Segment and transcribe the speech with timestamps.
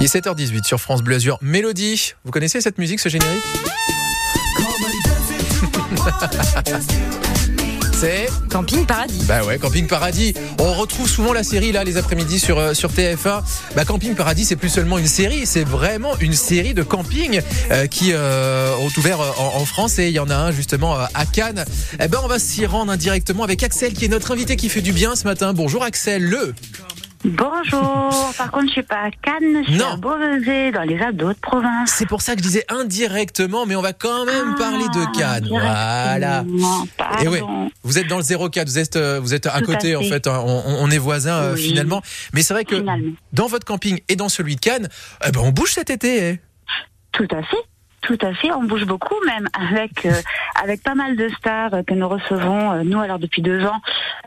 [0.00, 1.38] Il est 7h18 sur France Bleu Azur.
[1.42, 3.42] Mélodie, vous connaissez cette musique, ce générique
[7.92, 9.24] C'est Camping Paradis.
[9.26, 10.32] Bah ouais, Camping Paradis.
[10.60, 13.42] On retrouve souvent la série là les après-midi sur euh, sur TF1.
[13.74, 17.40] Bah Camping Paradis, c'est plus seulement une série, c'est vraiment une série de camping
[17.72, 20.52] euh, qui euh, ont ouvert euh, en, en France et il y en a un
[20.52, 21.64] justement à Cannes.
[22.00, 24.82] Eh ben on va s'y rendre indirectement avec Axel qui est notre invité qui fait
[24.82, 25.52] du bien ce matin.
[25.52, 26.54] Bonjour Axel, le
[27.24, 28.32] Bonjour.
[28.36, 29.92] Par contre, je suis pas à Cannes, je suis Non.
[29.94, 31.90] à Beauvais, dans les Alpes de Haute-Provence.
[31.90, 35.46] C'est pour ça que je disais indirectement, mais on va quand même parler de Cannes.
[35.48, 36.44] Voilà.
[36.96, 37.22] Pardon.
[37.24, 37.42] Et ouais,
[37.82, 40.02] vous êtes dans le 04, vous êtes, euh, vous êtes à Tout à côté en
[40.02, 40.26] fait.
[40.26, 40.42] hein.
[40.46, 41.62] on, on est voisins euh, Oui.
[41.68, 42.02] finalement.
[42.34, 43.12] Mais c'est vrai que Finalement.
[43.32, 44.88] dans votre camping et dans celui de Cannes,
[45.26, 46.28] eh ben on bouge cet été.
[46.30, 46.40] eh.
[47.12, 47.56] Tout à fait.
[48.00, 50.12] Tout à fait, on bouge beaucoup même avec euh,
[50.62, 53.80] avec pas mal de stars que nous recevons euh, nous alors depuis deux ans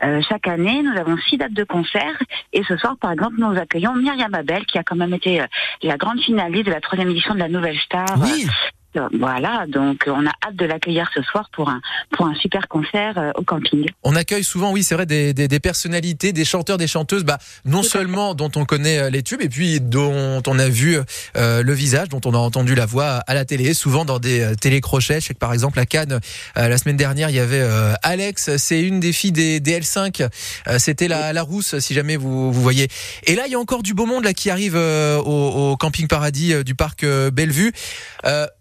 [0.04, 0.82] euh, chaque année.
[0.82, 2.18] Nous avons six dates de concert
[2.52, 5.46] et ce soir par exemple nous accueillons Myriam Abel qui a quand même été euh,
[5.82, 8.06] la grande finaliste de la troisième édition de la Nouvelle Star.
[8.20, 8.81] Oui, Euh,
[9.18, 12.68] voilà, donc euh, on a hâte de l'accueillir ce soir pour un pour un super
[12.68, 13.86] concert euh, au camping.
[14.02, 17.38] on accueille souvent, oui, c'est vrai, des, des, des personnalités, des chanteurs, des chanteuses, bah,
[17.64, 20.98] non seulement dont on connaît euh, les tubes, et puis dont on a vu
[21.36, 24.40] euh, le visage, dont on a entendu la voix à la télé, souvent dans des
[24.40, 25.20] euh, télécrochets.
[25.20, 26.20] Je sais que par exemple à Cannes,
[26.56, 29.80] euh, la semaine dernière, il y avait euh, Alex, c'est une des filles des, des
[29.80, 30.22] L5,
[30.68, 32.88] euh, c'était la, la rousse, si jamais vous, vous voyez.
[33.26, 35.76] Et là, il y a encore du beau monde là qui arrive euh, au, au
[35.76, 37.72] camping paradis du parc euh, Bellevue.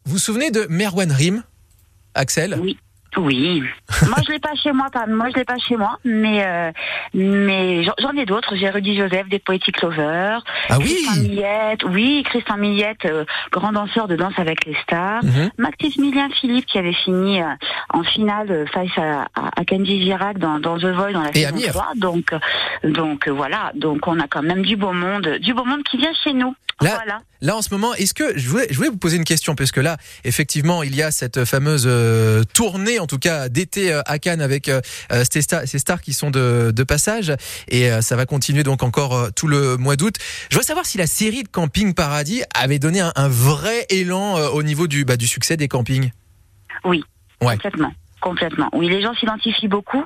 [0.06, 1.44] Vous vous souvenez de Merwan Rim,
[2.16, 2.58] Axel?
[2.62, 2.78] Oui.
[3.18, 3.62] Oui.
[4.08, 6.72] moi je l'ai pas chez moi, pas moi je l'ai pas chez moi, mais euh,
[7.14, 8.56] mais j'en- ai d'autres.
[8.56, 14.08] J'ai Rudy Joseph des Poetic Lovers, Ah oui Millette, oui Christian Millette, euh, grand danseur
[14.08, 15.26] de danse avec les stars.
[15.26, 15.50] Mhm.
[15.58, 17.48] Maximilien Philippe qui avait fini euh,
[17.90, 21.42] en finale face à, à, à Kenji Girac dans, dans The Voice dans la Et
[21.44, 21.70] saison Amir.
[21.74, 21.88] 3.
[21.98, 22.32] Donc
[22.86, 26.14] donc voilà, donc on a quand même du beau monde, du beau monde qui vient
[26.24, 26.56] chez nous.
[26.82, 27.22] Là- voilà.
[27.42, 29.72] Là en ce moment, est-ce que je voulais, je voulais vous poser une question parce
[29.72, 34.02] que là, effectivement, il y a cette fameuse euh, tournée, en tout cas d'été euh,
[34.06, 34.80] à Cannes avec euh,
[35.30, 37.34] ces, stars, ces stars qui sont de, de passage
[37.68, 40.16] et ça va continuer donc encore tout le mois d'août.
[40.50, 44.36] Je voudrais savoir si la série de Camping Paradis avait donné un, un vrai élan
[44.50, 46.12] au niveau du, bah, du succès des campings.
[46.84, 47.04] Oui,
[47.42, 47.54] Ouais.
[47.56, 47.92] complètement.
[48.22, 48.70] Complètement.
[48.74, 50.04] Oui, les gens s'identifient beaucoup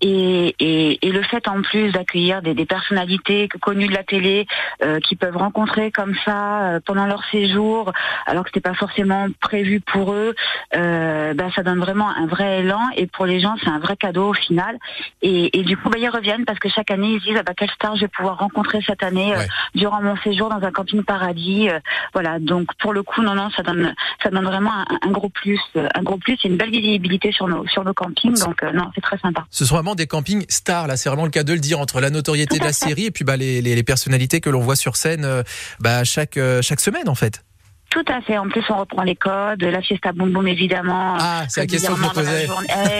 [0.00, 4.46] et, et, et le fait en plus d'accueillir des, des personnalités connues de la télé
[4.82, 7.92] euh, qui peuvent rencontrer comme ça euh, pendant leur séjour,
[8.26, 10.34] alors que c'était pas forcément prévu pour eux,
[10.74, 13.96] euh, ben, ça donne vraiment un vrai élan et pour les gens c'est un vrai
[13.96, 14.78] cadeau au final.
[15.22, 17.42] Et, et du coup, ben, ils reviennent parce que chaque année ils se disent ah,
[17.42, 19.46] ben, quelle star je vais pouvoir rencontrer cette année euh, Ouais.
[19.74, 21.68] durant mon séjour dans un camping paradis.
[21.68, 21.78] euh,
[22.14, 25.28] voilà, donc pour le coup, non, non, ça donne ça donne vraiment un, un gros
[25.28, 28.38] plus, euh, un gros plus et une belle visibilité sur nos sur nos campings.
[28.40, 29.46] Donc euh, non, c'est très sympa.
[29.50, 32.00] Ce sont vraiment des campings stars, là, c'est vraiment le cas de le dire, entre
[32.00, 34.76] la notoriété de la série et puis bah, les, les, les personnalités que l'on voit
[34.76, 35.42] sur scène euh,
[35.80, 37.44] bah, chaque, euh, chaque semaine en fait.
[37.90, 38.36] Tout à fait.
[38.36, 41.16] En plus, on reprend les codes, la fiesta boum boum évidemment.
[41.18, 42.48] Ah, c'est la question que je me posais.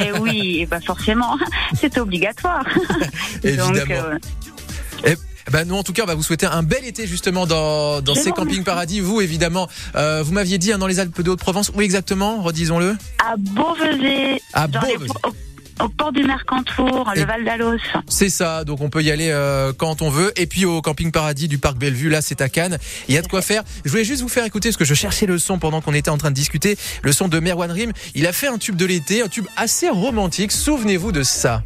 [0.01, 1.37] Eh oui, et ben forcément,
[1.75, 2.65] c'est obligatoire.
[3.43, 3.71] Évidemment.
[3.73, 4.19] Donc, euh,
[5.50, 8.32] Ben nous en tout cas on va vous souhaiter un bel été justement dans, ces
[8.32, 9.00] campings paradis.
[9.00, 12.97] Vous évidemment, euh, vous m'aviez dit hein, dans les Alpes de Haute-Provence, où exactement, redisons-le?
[13.25, 15.09] À Beauvais, À dans les- Beauvais.
[15.81, 17.78] au, port du Mercantour, le Val d'Alos.
[18.09, 20.32] C'est ça, donc on peut y aller euh, quand on veut.
[20.36, 22.78] Et puis au camping paradis du parc Bellevue, là c'est à Cannes.
[23.09, 23.62] Il y a de quoi faire.
[23.84, 26.10] Je voulais juste vous faire écouter, parce que je cherchais le son pendant qu'on était
[26.10, 27.92] en train de discuter, le son de Merwan Rim.
[28.15, 30.53] Il a fait un tube de l'été, un tube assez romantique.
[30.53, 31.62] Souvenez-vous de ça.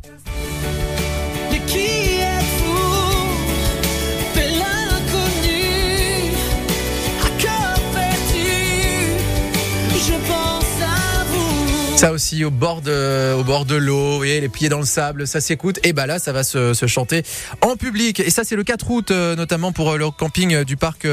[12.02, 15.78] Ça aussi au bord de, l'eau, et les pieds dans le sable, ça s'écoute.
[15.84, 17.22] Et bah là, ça va se, se chanter
[17.60, 18.18] en public.
[18.18, 21.04] Et ça, c'est le 4 août, euh, notamment pour le camping euh, du parc.
[21.04, 21.10] euh,